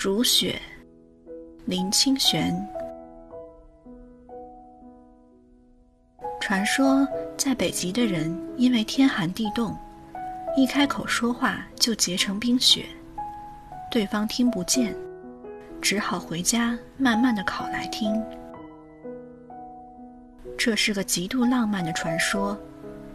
[0.00, 0.58] 煮雪，
[1.66, 2.56] 林清玄。
[6.40, 9.76] 传说在北极的人因为天寒地冻，
[10.56, 12.86] 一开口说话就结成冰雪，
[13.90, 14.96] 对方听不见，
[15.82, 18.24] 只好回家慢慢的烤来听。
[20.56, 22.58] 这是个极度浪漫的传说，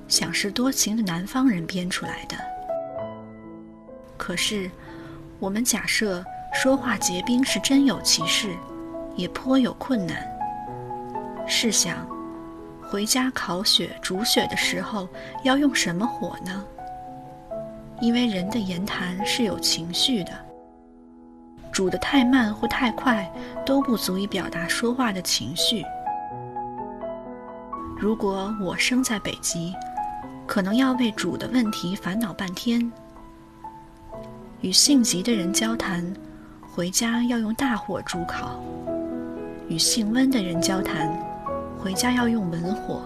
[0.08, 2.38] 想是多情的南方人编出来的。
[4.18, 4.70] 可是，
[5.40, 6.24] 我们假设。
[6.56, 8.56] 说话结冰是真有其事，
[9.18, 10.26] 也颇有困难。
[11.46, 12.08] 试想，
[12.82, 15.08] 回家烤雪、煮雪的时候
[15.44, 16.64] 要用什么火呢？
[18.00, 20.32] 因为人的言谈是有情绪的，
[21.74, 23.30] 煮得太慢或太快
[23.66, 25.84] 都不足以表达说话的情绪。
[27.98, 29.74] 如果我生在北极，
[30.48, 32.90] 可能要为煮的问题烦恼半天。
[34.62, 36.02] 与性急的人交谈。
[36.76, 38.62] 回家要用大火煮烤，
[39.70, 41.10] 与性温的人交谈，
[41.80, 43.02] 回家要用文火。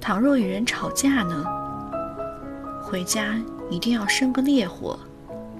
[0.00, 1.44] 倘若与人吵架呢？
[2.84, 3.34] 回家
[3.68, 4.96] 一定要生个烈火，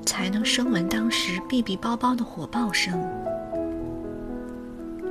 [0.07, 2.97] 才能声闻当时哔哔包包的火爆声。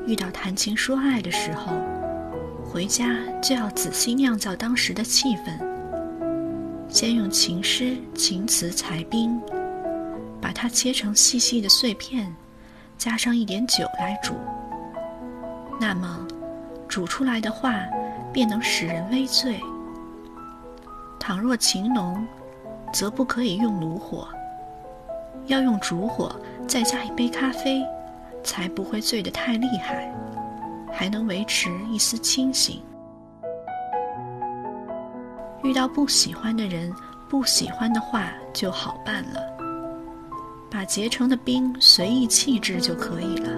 [0.07, 1.73] 遇到谈情说爱的时候，
[2.63, 5.59] 回家就要仔细酿造当时的气氛，
[6.87, 9.37] 先用情诗情词裁冰。
[10.41, 12.35] 把它切成细细的碎片，
[12.97, 14.33] 加上一点酒来煮，
[15.79, 16.25] 那么
[16.87, 17.79] 煮出来的话
[18.31, 19.59] 便能使人微醉。
[21.19, 22.25] 倘若情浓，
[22.91, 24.27] 则不可以用炉火，
[25.47, 26.35] 要用烛火，
[26.67, 27.85] 再加一杯咖啡，
[28.43, 30.11] 才不会醉得太厉害，
[30.91, 32.81] 还能维持一丝清醒。
[35.61, 36.91] 遇到不喜欢的人，
[37.29, 39.41] 不喜欢的话就好办了。
[40.69, 43.49] 把结成的冰随意弃置就可以了。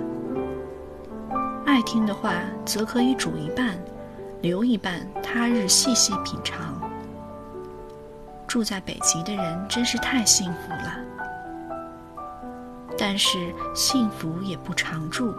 [1.66, 2.34] 爱听的话，
[2.66, 3.78] 则可以煮一半，
[4.42, 6.80] 留一半，他日细细品尝。
[8.48, 10.98] 住在北极的人真是太幸福了。
[12.98, 15.34] 但是幸福也不常住。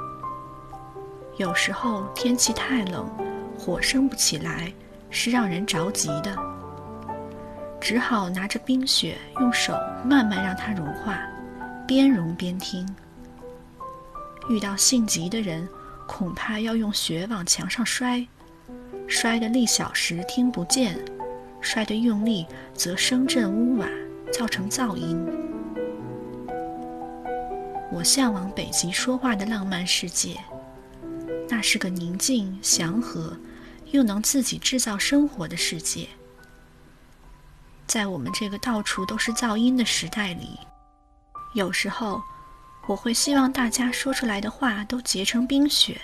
[1.36, 3.06] 有时候天气太冷，
[3.58, 4.72] 火生不起来，
[5.10, 6.36] 是让人着急的。
[7.80, 9.74] 只好拿着冰雪，用手
[10.04, 11.18] 慢慢让它融化。
[11.86, 12.88] 边融边听。
[14.48, 15.68] 遇到性急的人，
[16.06, 18.26] 恐怕要用雪往墙上摔，
[19.06, 20.98] 摔得力小时听不见，
[21.60, 23.86] 摔得用力则声震屋瓦，
[24.32, 25.24] 造成噪音。
[27.92, 30.36] 我向往北极说话的浪漫世界，
[31.48, 33.36] 那是个宁静祥和，
[33.90, 36.08] 又能自己制造生活的世界。
[37.86, 40.58] 在我们这个到处都是噪音的时代里。
[41.54, 42.22] 有时候，
[42.86, 46.00] 我会希望大家说出来的话都结成冰雪。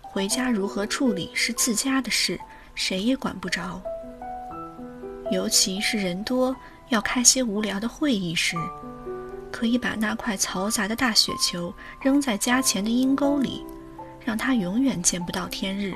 [0.00, 2.40] 回家如何处理是自家的事，
[2.74, 3.80] 谁也管不着。
[5.30, 6.56] 尤其是人多
[6.88, 8.56] 要开些无聊的会议时，
[9.52, 13.66] 可以把那块嘈杂的大雪球扔在家前的阴沟里，
[14.24, 15.92] 让它永远见不到天日。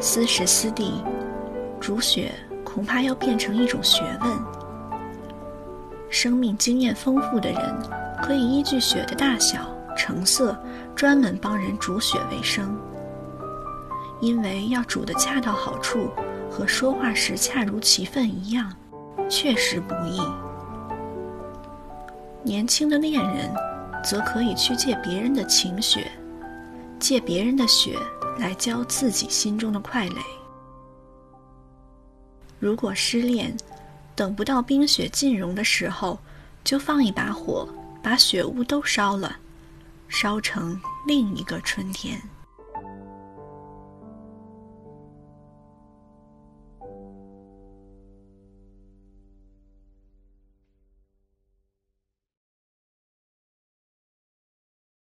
[0.00, 1.04] 斯时斯地，
[1.78, 2.32] 煮雪。
[2.78, 4.38] 恐怕要变成一种学问。
[6.08, 7.60] 生命经验丰富的人，
[8.22, 10.56] 可以依据雪的大小、成色，
[10.94, 12.78] 专门帮人煮雪为生。
[14.20, 16.08] 因为要煮得恰到好处，
[16.48, 18.72] 和说话时恰如其分一样，
[19.28, 20.20] 确实不易。
[22.44, 23.52] 年轻的恋人，
[24.04, 26.08] 则可以去借别人的情雪，
[27.00, 27.98] 借别人的雪
[28.38, 30.20] 来浇自己心中的快垒。
[32.58, 33.56] 如果失恋，
[34.14, 36.18] 等不到冰雪尽融的时候，
[36.64, 37.68] 就放一把火，
[38.02, 39.36] 把雪屋都烧了，
[40.08, 42.20] 烧成另一个春天。